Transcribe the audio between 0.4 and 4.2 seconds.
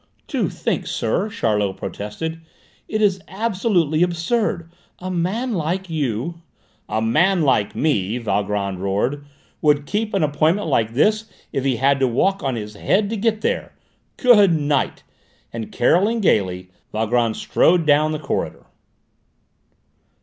think, sir," Charlot protested: "it is absolutely